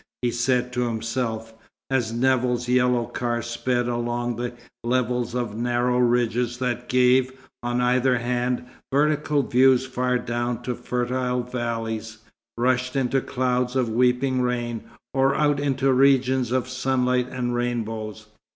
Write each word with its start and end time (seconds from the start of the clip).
he 0.23 0.31
said 0.31 0.73
to 0.73 0.81
himself, 0.81 1.53
as 1.91 2.11
Nevill's 2.11 2.67
yellow 2.67 3.05
car 3.05 3.43
sped 3.43 3.87
along 3.87 4.35
the 4.35 4.53
levels 4.83 5.35
of 5.35 5.55
narrow 5.55 5.99
ridges 5.99 6.57
that 6.57 6.89
gave, 6.89 7.31
on 7.61 7.79
either 7.81 8.17
hand, 8.17 8.65
vertical 8.91 9.43
views 9.43 9.85
far 9.85 10.17
down 10.17 10.63
to 10.63 10.73
fertile 10.73 11.43
valleys, 11.43 12.17
rushed 12.57 12.95
into 12.95 13.21
clouds 13.21 13.75
of 13.75 13.89
weeping 13.89 14.41
rain, 14.41 14.83
or 15.13 15.35
out 15.35 15.59
into 15.59 15.93
regions 15.93 16.51
of 16.51 16.67
sunlight 16.67 17.29
and 17.29 17.53
rainbows. 17.53 18.25